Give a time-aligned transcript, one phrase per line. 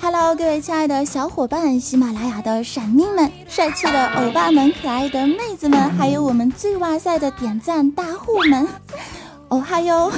[0.00, 8.66] Hello，各位亲爱的小伙伴，喜马拉雅的闪命们、帅气的欧巴们、可爱的妹子们，还有我们最哇塞的点赞大户们，
[9.48, 10.10] 哦哈哟！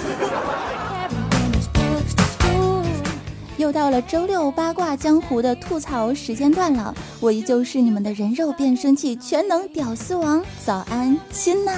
[3.57, 11.73] 又到了周六八卦江湖的吐槽时间段了，我依旧是你们的人肉变声器、全能屌丝王，早安亲呐！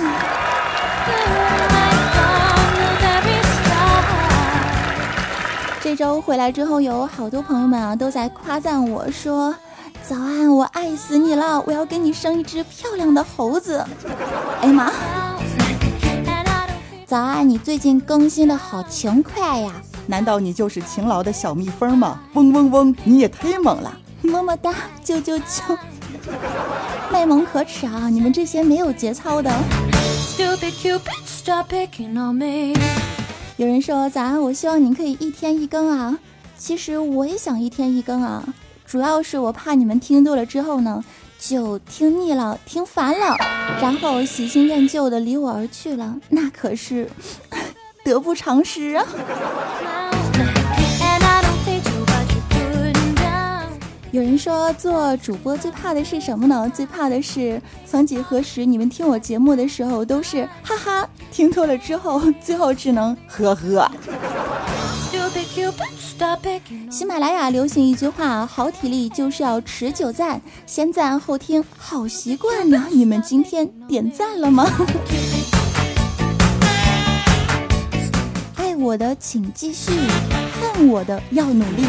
[5.88, 9.54] 这周回来之后，有好多朋友们啊都在夸赞我说
[10.06, 11.64] ：“早安，我爱死你了！
[11.66, 13.82] 我要给你生一只漂亮的猴子。”
[14.60, 14.92] 哎呀妈！
[17.06, 19.72] 早安，你最近更新的好勤快呀！
[20.06, 22.20] 难道你就是勤劳的小蜜蜂吗？
[22.34, 23.90] 嗡嗡嗡，你也忒猛了！
[24.20, 25.74] 么么哒，啾啾啾！
[27.10, 28.10] 卖萌可耻啊！
[28.10, 29.50] 你们这些没有节操的。
[33.58, 36.16] 有人说早安，我希望你可以一天一更啊。
[36.56, 38.54] 其实我也想一天一更啊，
[38.86, 41.04] 主要是我怕你们听多了之后呢，
[41.40, 43.36] 就听腻了、听烦了，
[43.82, 47.10] 然后喜新厌旧的离我而去了，那可是
[48.04, 49.04] 得不偿失啊。
[54.10, 56.70] 有人说做主播最怕的是什么呢？
[56.74, 63.90] 最怕的是曾几何时你们听我节目的时候都是哈哈，听多了之后最后只能呵呵。
[66.90, 72.86] 喜马拉雅流行一句话：好体力就是要持久赞，先赞后听，好习惯呢。
[72.90, 74.66] 你们今天点赞了吗？
[78.56, 79.92] 爱我的请继续，
[80.60, 81.84] 恨我的要努力。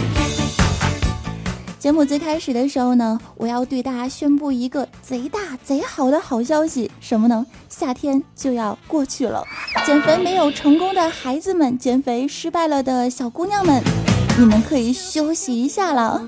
[1.79, 7.45] 节目最开始的时候呢，我要对大家宣布一个贼大贼好的好消息，什么呢？
[7.69, 9.41] 夏天就要过去了，
[9.85, 13.81] 减肥没有成功的孩子们，减肥失败了的小姑娘们，
[14.37, 16.21] 你们可以休息一下了。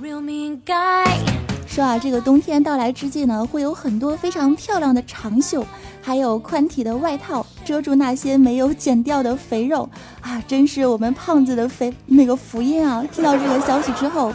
[1.68, 5.66] 说啊，这个冬天到来之际呢，会有很多非常漂亮的长袖，
[6.02, 9.90] 还有宽体的外套，遮住那些没有减掉的肥肉
[10.22, 13.04] 啊，真是我们胖子的肥那个福音啊！
[13.12, 14.34] 听到这个消息之后。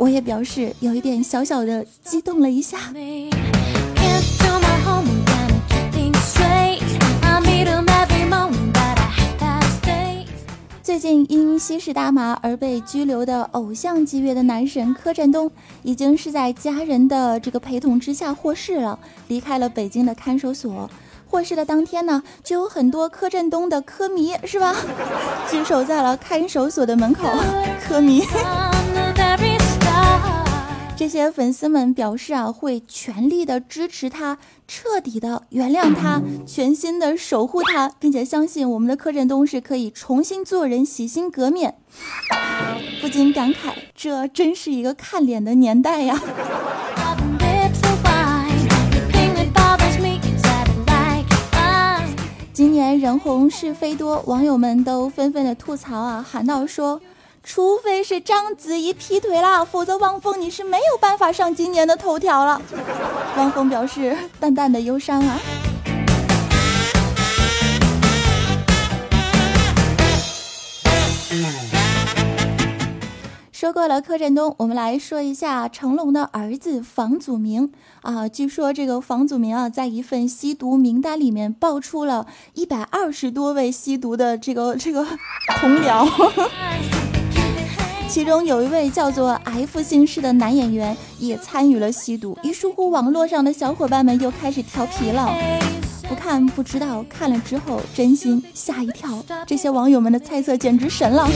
[0.00, 2.78] 我也表示有一点小小的激动了一下。
[10.82, 15.50] 最近因吸食大麻而被拘留的偶像级别的男神柯震东，
[15.82, 20.88] 已经是在家人的这个陪同之下获释了，离开了北京的看守所。
[21.28, 24.74] 获释的当天呢，就有很多柯震东的科迷是吧，
[25.50, 27.28] 聚守在了看守所的门口，
[27.86, 28.24] 科迷。
[31.00, 34.36] 这些粉丝们表示啊，会全力的支持他，
[34.68, 41.76] 彻底的原谅他，全心的守护他，并且相信我们的柯震东是可以重新做人，洗心革面。
[43.00, 46.20] 不禁感慨，这真是一个看脸的年代呀！
[52.52, 57.00] 今年人红是非多，网友们都纷纷的吐槽啊，喊道说。
[57.42, 62.60] 除非是章子怡劈腿了，否则汪峰你是没有办法上今年的头条了。
[63.36, 65.40] 汪峰表示淡淡的忧伤啊。
[73.52, 78.26] 说过了柯震东，我们来说一下成龙的儿子房祖名啊。
[78.28, 85.06] 据说这个房祖名啊，在一份吸毒名单里面爆出了一百二十多位吸毒的这个这个
[85.60, 86.08] 同僚。
[88.10, 95.32] 其中有一位叫做 F 姓氏的男演员也参与了吸毒，一疏忽，网络上的小伙伴们又开始调皮了。
[96.08, 99.22] 不看不知道，看了之后真心吓一跳。
[99.46, 101.28] 这些网友们的猜测简直神了。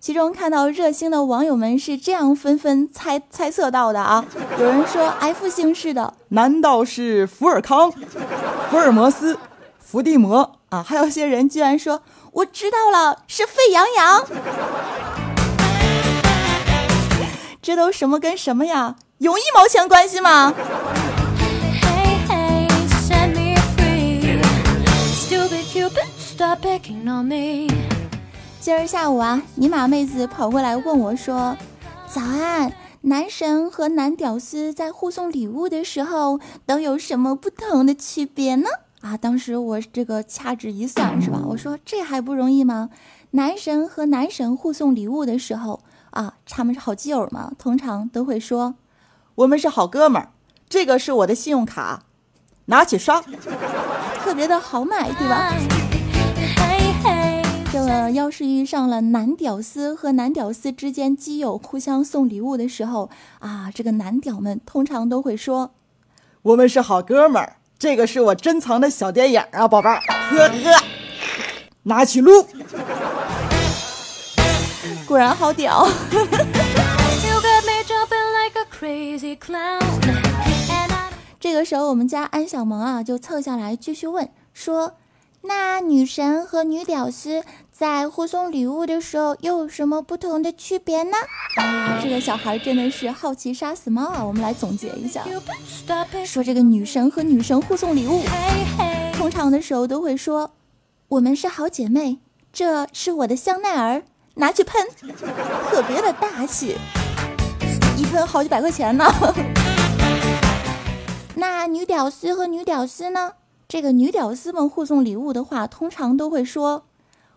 [0.00, 4.24] 其中看到热心的网友们是这样纷纷猜猜测到的啊，
[4.58, 7.92] 有人说 F 姓氏的难道是福尔康、
[8.68, 9.38] 福尔摩斯、
[9.78, 10.84] 伏地魔啊？
[10.86, 12.02] 还有些人居然说。
[12.34, 14.26] 我知道了，是沸羊羊。
[17.62, 18.96] 这都什么跟什么呀？
[19.18, 20.52] 有一毛钱关系吗？
[28.60, 31.56] 今儿下午啊，尼玛妹子跑过来问我说
[32.12, 32.72] ：“早安，
[33.02, 38.68] 男神和男屌丝在互送礼物的时候都有什么不同的区别呢？”
[39.04, 41.42] 啊，当时我这个掐指一算，是吧？
[41.48, 42.88] 我说这还不容易吗？
[43.32, 48.76] 男神和男神互送礼物的时候啊，他们是好基友嘛，通常都会说
[49.36, 50.30] ：“我们是好哥们儿，
[50.70, 52.04] 这个是我的信用卡，
[52.66, 53.20] 拿起刷。”
[54.24, 55.52] 特别的好买，对吧？
[57.70, 63.10] 这要是遇上了男屌丝和男屌丝之间基友互相送礼物的时候
[63.40, 65.72] 啊，这个男屌们通常都会说
[66.40, 70.00] ：“我们是好哥们儿，这个是我珍藏的小电影啊，宝贝儿，
[70.30, 70.84] 呵呵，
[71.84, 72.46] 拿起录。”
[75.06, 75.86] 果然好屌。
[81.40, 84.94] 这个时候，我们家安小萌啊就凑下来继续问说
[85.42, 87.44] ：“那女神和女屌丝？”
[87.76, 91.16] 在互送礼物的时候，又有什么不同的区别呢？
[91.56, 94.24] 哎呀，这个小孩真的是好奇杀死猫啊！
[94.24, 95.24] 我们来总结一下，
[96.24, 98.22] 说这个女神和女神互送礼物，
[99.14, 100.52] 通常的时候都会说
[101.18, 102.20] ：“我们是好姐妹，
[102.52, 104.04] 这是我的香奈儿，
[104.36, 104.86] 拿去喷，
[105.68, 106.76] 特别的大气，
[107.96, 109.04] 一喷好几百块钱呢。”
[111.34, 113.32] 那女屌丝和女屌丝呢？
[113.66, 116.84] 这个女屌丝们互送礼物的话，通常都会说。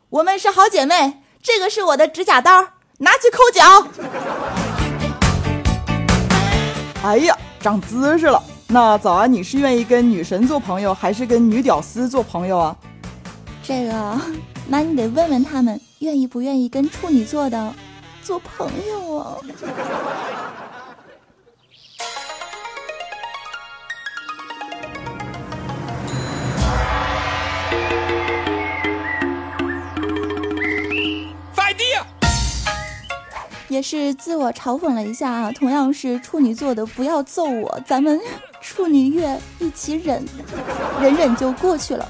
[0.09, 2.65] 我们是好姐妹，这个是我的指甲刀，
[2.99, 3.85] 拿去抠脚。
[7.03, 8.41] 哎呀，长姿势了。
[8.67, 12.73] 那早安，你是愿意跟女神做朋友，还是跟女屌丝做朋友啊？
[13.61, 14.17] 这个，
[14.67, 17.73] 那你得问问他们，愿意不愿意跟处女座的
[18.23, 19.35] 做朋友啊？
[33.69, 38.19] 也是自我嘲讽了一下啊，同样是处女座的，不要揍我，咱们
[38.61, 40.23] 处女月一起忍，
[41.01, 42.09] 忍忍就过去了。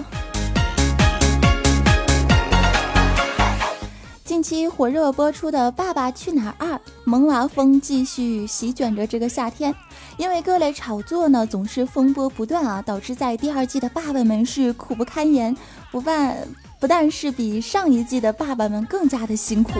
[4.24, 6.76] 近期火热播出的《爸爸去哪儿二》，
[7.06, 9.74] 萌娃风继续席卷着这个夏天，
[10.18, 15.58] 因为各类炒作呢总是风波不断啊，导致在第二季的爸爸们是苦不堪言，
[15.92, 16.38] 不但
[16.80, 19.80] 不但是比上一季的爸爸们更加的辛苦。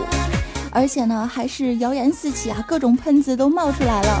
[0.70, 4.20] 而且呢，还是谣言四起啊，各种喷子都冒出来了。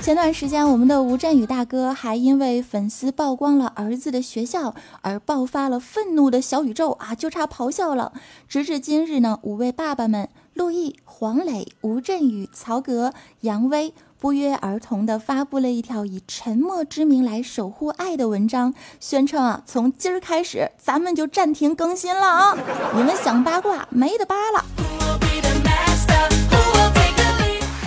[0.00, 8.12] 前段时间，我们的吴镇宇大哥还因为粉丝曝光了儿子的学校而爆发了愤怒的小宇宙啊，就差咆哮了。
[8.46, 13.92] 直至今日呢，五位爸爸们陆毅、黄磊、吴镇宇、曹格、杨威。
[14.18, 22.56] 不约而同地发布了一条以沉默之名来守护爱的文章，宣称啊，从今儿开始咱们就暂停更新了啊！
[22.94, 24.64] 你们想八卦没得扒了。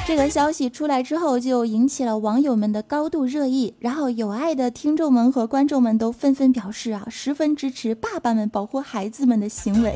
[0.06, 9.94] 这个消息出来之后，就引起了网友们的高度热议，然后有爱的听众们和观众们都纷纷表示啊，十分支持爸爸们保护孩子们的行为。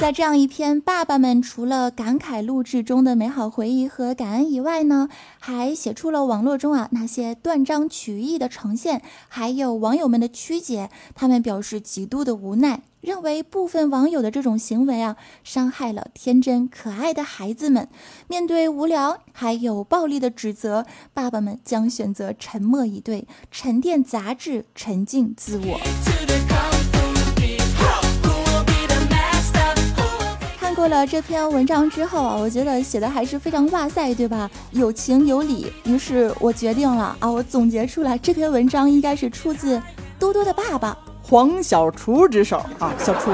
[0.00, 5.08] 在这样一篇爸爸们除了感慨录制中的美好回忆和感恩以外呢，
[5.38, 10.90] 还写出了网络中啊那些断章取义的呈现，还有网友们的曲解。
[11.14, 17.88] 他们表示极度的无奈，认为部分网友的这种行为啊，伤害了天真可爱的孩子们。
[18.28, 25.80] 面对无聊还有暴力的指责，爸爸们将选择沉默以对，沉淀杂质，沉浸自我。
[30.84, 34.50] 过了这篇文章之后啊，我觉得写的还是非常哇塞，对吧？
[34.72, 35.72] 有情有理。
[35.84, 39.80] 于是我决定了啊，我总结出来这篇文章应该是出自
[40.18, 43.30] 多多的爸爸黄小厨之手啊，小厨。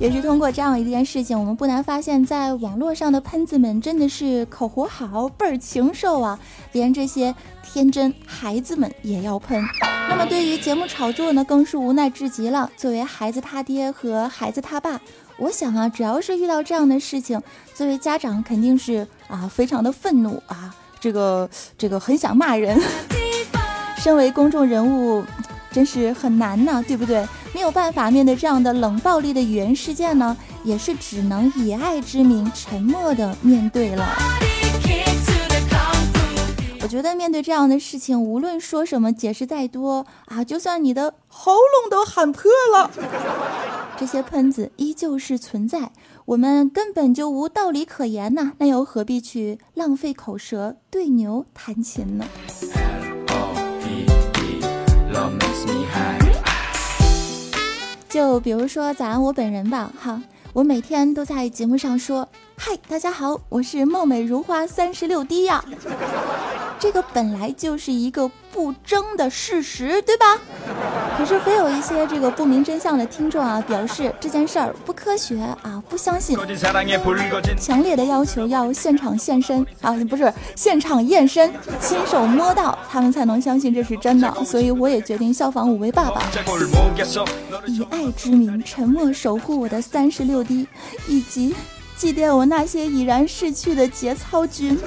[0.00, 6.38] 也是通过这样一件事情，我们不难发现，在网络上的喷子们真的是口活好，倍儿禽兽啊！
[6.72, 9.62] 连这些天真孩子们也要喷。
[10.08, 12.70] 那么对于节目炒作呢，更是无奈至极了。
[12.78, 14.98] 作为孩子他爹和孩子他爸，
[15.36, 17.38] 我想啊，只要是遇到这样的事情，
[17.74, 22.80] 作为家长肯定是啊，非常的愤怒啊，这个这个很想骂人。
[24.00, 25.22] 身为公众人物。
[25.72, 27.26] 真是很难呢，对不对？
[27.54, 34.06] 没有办法面对这样的冷暴力的语言事件呢，也是只能以爱之名沉默的面对了。
[36.82, 42.90] 我觉得面对这样的事情，无论说什么，解释再多啊，就算你的喉咙都喊破了，
[43.96, 45.92] 这些喷子依旧是存在。
[46.24, 52.24] 我们根本就无道理可言呐，那又何必去浪费口舌对牛弹琴呢？
[58.10, 60.20] 就比如说咱我本人吧，哈，
[60.52, 62.28] 我每天都在节目上说，
[62.62, 65.64] 嗨，大家好，我是貌美如花三十六 D 呀。
[66.78, 70.38] 这个本来就是一个不争的事实，对吧？
[71.16, 76.36] 可是非有一些这个不明真相的听众啊，表示这件事儿不科学啊，不相信，
[77.58, 81.50] 强烈的要求要现场现身啊，不是现场验身，
[81.80, 84.30] 亲手摸到，他们才能相信这是真的。
[84.44, 86.22] 所以我也决定效仿五位爸爸，
[87.66, 90.68] 以爱之名沉默守护我的三十六 D，
[91.08, 91.54] 以及
[92.00, 94.78] 祭奠我那些已然逝去的节操君。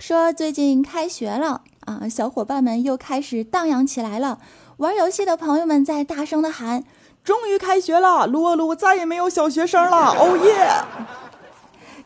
[0.00, 4.40] 说最近开学了啊，小伙伴们又开始荡漾起来了。
[4.78, 6.82] 玩游戏的朋友们在大声的喊
[7.22, 10.82] ：“终于开学了，撸啊撸再也没有小学生了，哦耶！”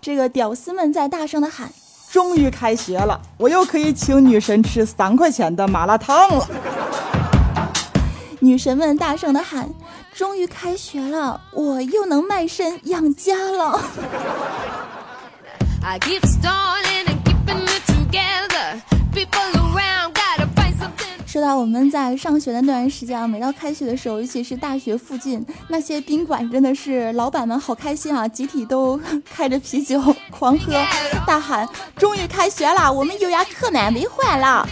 [0.02, 1.72] 这个屌丝们在大声的喊
[2.10, 6.46] ：“终于开学了，我又可以请女神吃三块钱的麻辣烫了。”
[8.40, 9.68] 女神们大声的喊
[10.12, 13.80] ：“终于开学了，我又能卖身养家了。”
[21.30, 29.00] 说到我们在上学的那段时间啊，每到开学的时候，尤其是大学附近那些宾馆，真的是老板们好开心啊，集体都
[29.32, 30.72] 开着啤酒狂喝，
[31.24, 34.68] 大喊：“终于开学了，我们优雅可难没还了！”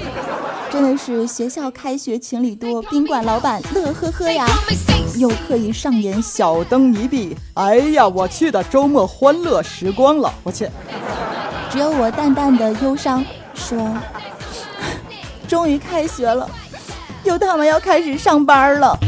[0.69, 4.45] 真的是学校开学情侣多，宾馆老板乐呵呵呀，
[5.17, 10.69] 又可以上演小灯一闭，哎呀，我去的周末欢乐时光了，我去。
[11.71, 13.25] 只有我淡淡的忧伤，
[13.55, 13.97] 说。
[15.49, 16.49] 终于开学了，
[17.25, 18.99] 又他妈要开始上班了。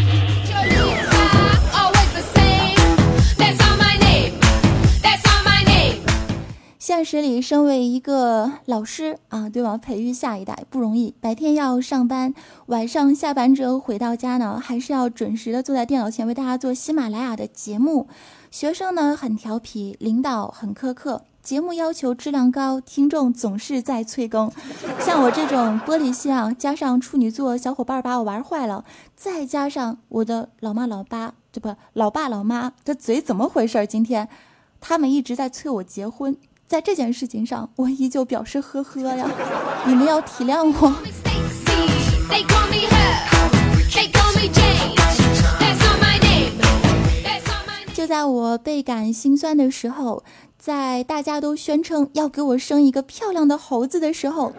[6.78, 9.78] 现实里，身为一个老师啊，对吧？
[9.78, 11.14] 培育下一代不容易。
[11.20, 12.34] 白天要上班，
[12.66, 18.08] 晚上下班之后回到家呢，还是要准时的坐在电脑前为大家做喜马拉雅的节目。
[18.50, 21.22] 学生呢很调皮，领导很苛刻。
[21.42, 24.50] 节目要求质量高，听众总是在催更。
[25.00, 28.84] 像我这种玻璃心啊，加上处女座小伙伴把我玩坏了，
[29.16, 33.86] 再加上我的老妈老爸，这不老爸老妈这嘴怎么回事？
[33.86, 34.28] 今天
[34.80, 39.28] 他们一直在催我结婚，在这件事情上，我依旧表示呵呵呀。
[39.86, 41.29] 你们要体谅我。
[48.10, 50.24] 在我倍感心酸的时候。
[50.58, 54.52] 在大家都宣称要给我生一个漂亮的猴子的时候，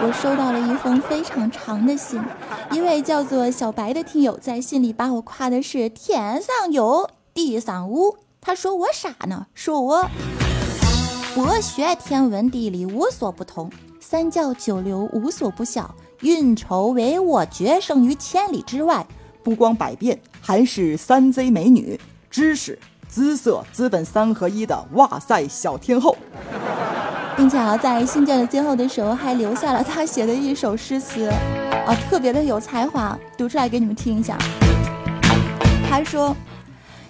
[0.00, 2.22] 我收到了一封非常长的信。
[2.70, 8.16] 一位叫做小白的听友在信里把我夸的是天上有，地上无。
[8.40, 10.08] 他说我傻呢，说我
[11.34, 19.04] 博学天文地理无所不通，三教九流无所不晓，运筹帷幄决胜于千里之外，
[19.42, 21.98] 不光百变，还是三 Z 美女，
[22.34, 22.76] 知识。
[23.06, 26.16] 姿色资本三合一的哇塞小天后，
[27.36, 31.28] 并且啊，在信件的最后的时候还留下了他写的一首诗词，
[31.86, 34.36] 啊，特别的有才华，读出来给你们听一下。
[35.88, 36.36] 他说：“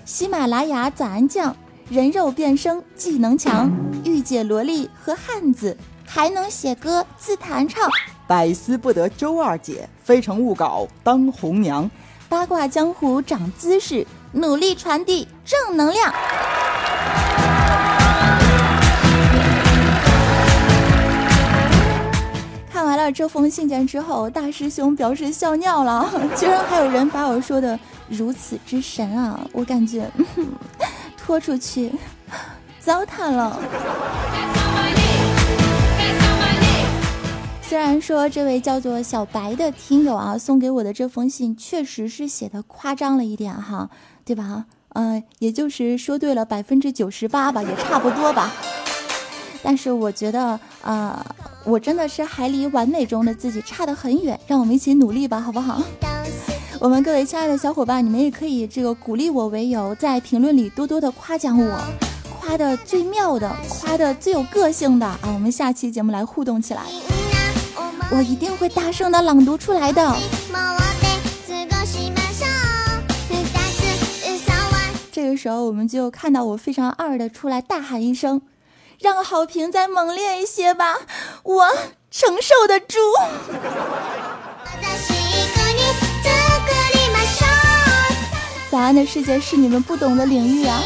[0.04, 1.56] 喜马拉雅早安酱，
[1.88, 3.72] 人肉变声技能强，
[4.04, 7.88] 御姐萝莉和汉子，还能写歌自弹唱，
[8.26, 11.90] 百思不得周二姐，非诚勿扰当红娘，
[12.28, 16.12] 八卦江湖长姿势。”努力传递正能量。
[22.70, 29.40] 看完了这封信件之后，大师兄表示笑尿了， 居然还有人把我说的如此之神啊！
[29.52, 30.10] 我感觉
[31.16, 31.92] 拖出去
[32.80, 33.56] 糟蹋了。
[37.62, 43.88] 虽然说这位叫做小白的听友啊，送给我的这封信确实是写的夸张了一点哈。
[44.24, 44.64] 对吧？
[44.94, 48.52] 嗯，也就是说对了百分之九十八吧，也差不多吧。
[49.62, 51.24] 但是我觉得，啊，
[51.64, 54.38] 我真的是还离完美中的自己差得很远。
[54.46, 55.82] 让我们一起努力吧，好不好？
[56.80, 61.80] 我们各位亲爱的小伙伴，你们也可以这个鼓励我为由，在评论里多多的夸奖我，
[62.38, 65.18] 夸的最妙的，夸的最有个性的啊！
[65.32, 66.82] 我们下期节目来互动起来，
[68.10, 70.14] 我一定会大声的朗读出来的。
[75.24, 78.42] 这个时候，我们就看到我非常二的出来大喊一声
[79.00, 80.98] ：“让好评再猛烈一些吧，
[81.42, 81.64] 我
[82.10, 82.98] 承受得住。”
[88.70, 90.82] 早安的世界是你们不懂的领域啊！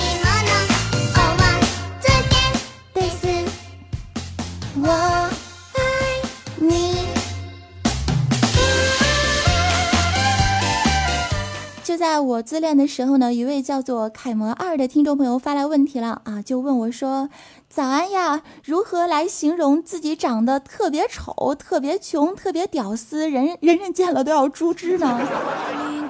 [12.19, 17.31] 在我自恋的时候呢，一位叫做楷模二的听众朋友发来问题了啊，就问我说
[17.71, 25.21] ：“早安呀，如何来形容自己长得特别丑、特别穷、特别屌丝，人人人见了都要猪之呢？”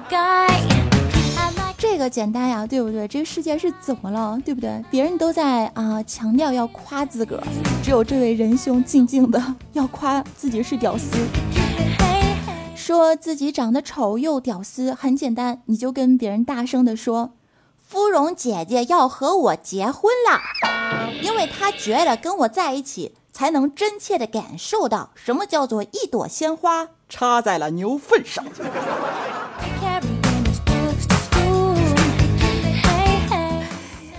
[1.77, 3.07] 这个简单呀，对不对？
[3.07, 4.83] 这个世界是怎么了，对不对？
[4.89, 7.43] 别人都在啊强调要夸自个儿，
[7.83, 9.39] 只有这位仁兄静静的
[9.73, 11.15] 要夸自己是屌丝。
[12.89, 17.33] 说自己长得丑又屌丝，很简单，你就跟别人大声的说
[17.87, 20.39] ：“芙蓉姐姐要和我结婚了，
[21.21, 26.87] 因为她觉得跟我在一起才能真切的感受到什么叫做一朵鲜花。
[27.07, 28.43] 插在了牛粪上。”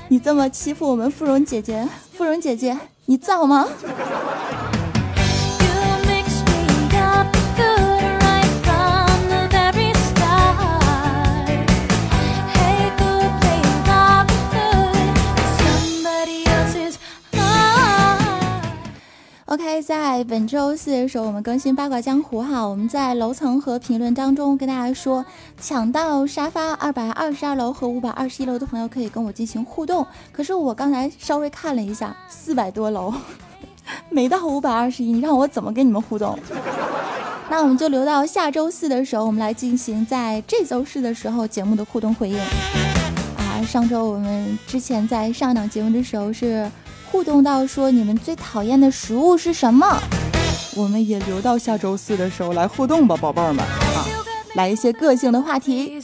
[0.07, 3.67] 你这么欺负我们芙蓉姐姐，芙蓉姐姐，你造吗
[19.61, 22.63] ？OK，在本周四的时候，我们更新八卦江湖哈。
[22.67, 25.23] 我们在楼层和评论当中跟大家说，
[25.61, 30.07] 抢到沙发二百二十二楼和五百二十一楼的朋友可以跟我进行互动。
[30.33, 33.13] 可是我刚才稍微看了一下，四百多楼
[34.09, 36.39] 没到五百二十一，你让我怎么跟你们互动？
[37.51, 42.39] 那我们就留到下周四的时候，我们来进行在这周四的时候节目的互动回应。
[43.37, 46.67] 啊，上周我们之前在上档节目的时候是。
[47.11, 50.01] 互动到说你们最讨厌的食物是什么？
[50.77, 54.07] 我们也留到下周四的时候来互动吧，宝贝儿们啊，
[54.55, 56.01] 来一些个性的话题。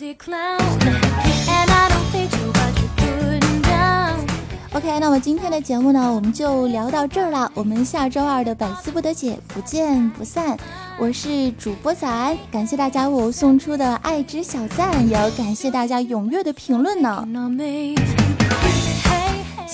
[4.72, 7.50] OK，那么今天的节目呢，我们就聊到这儿了。
[7.54, 10.58] 我们下周二的百思不得解不见不散。
[10.98, 17.24] 我是主播早安，感谢大家为我送出的爱之小赞，也要感谢大家踊跃的评论呢。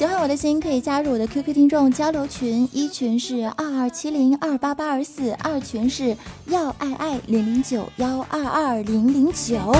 [0.02, 9.72] 喜欢我的心可以加入我的 QQ 听众交流群，一群是二二七零二八八二四，二群是要爱爱零零九幺二二零零九。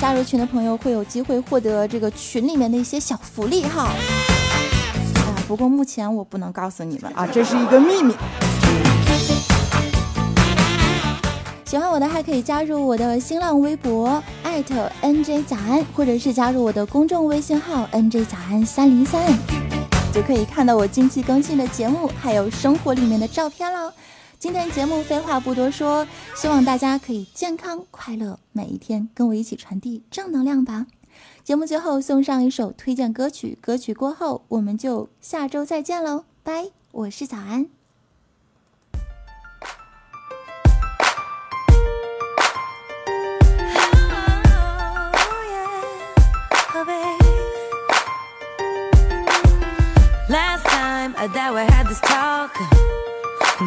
[0.00, 3.82] 加入群的朋友会有机会获得这个群里面的一些小福利哈。
[3.82, 8.14] 啊，不过目前我不能告诉你们啊，这是一个秘密。
[11.66, 19.36] 喜欢我的还可以加入我的新浪微博 NJ 早安，或者是加入我的公众微信号 NJ 早安三零三，
[20.14, 23.92] 就可以看到我近期更新的节目，还有生活里面的照片喽。
[24.38, 30.86] 今天节目废话不多说，希望大家可以健康快乐每一天，跟我一起传递正能量吧。
[31.42, 36.68] 节目最后送上一首推荐歌曲，歌曲过后我们就下周再见喽，拜！
[36.92, 37.75] 我是早安。
[51.32, 52.54] That we had this talk.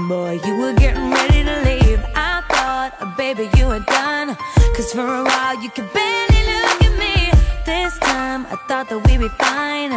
[0.08, 2.00] Boy, you were getting ready to leave.
[2.16, 4.38] I thought, oh, baby, you were done.
[4.76, 7.32] Cause for a while you could barely look at me.
[7.66, 9.92] This time I thought that we'd be fine.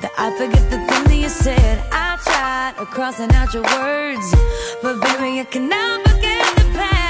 [0.00, 1.84] That I forget the things that you said.
[1.92, 4.34] I tried crossing out your words.
[4.82, 7.02] But baby, I can never forget the past.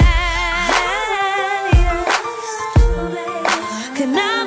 [3.95, 4.42] Can never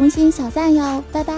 [0.00, 1.29] 红心小赞哟，拜拜。